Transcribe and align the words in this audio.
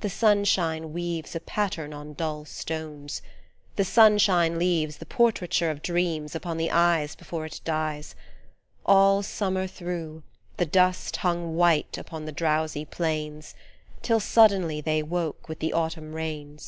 The 0.00 0.08
sunshine 0.08 0.94
weaves 0.94 1.36
A 1.36 1.40
pattern 1.40 1.92
on 1.92 2.14
dull 2.14 2.46
stones: 2.46 3.20
the 3.76 3.84
sunshine 3.84 4.58
leaves 4.58 4.96
The 4.96 5.04
portraiture 5.04 5.68
of 5.70 5.82
dreams 5.82 6.34
upon 6.34 6.56
the 6.56 6.70
eyes 6.70 7.14
Before 7.14 7.44
it 7.44 7.60
dies: 7.66 8.14
All 8.86 9.22
Summer 9.22 9.66
through 9.66 10.22
The 10.56 10.64
dust 10.64 11.18
hung 11.18 11.54
white 11.54 11.98
upon 11.98 12.24
the 12.24 12.32
drowsy 12.32 12.86
planes 12.86 13.54
Till 14.00 14.20
suddenly 14.20 14.80
they 14.80 15.02
woke 15.02 15.50
with 15.50 15.58
the 15.58 15.74
Autumn 15.74 16.14
rains. 16.14 16.66